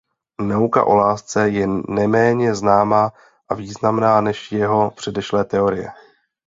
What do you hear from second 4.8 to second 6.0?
předešlé teorie.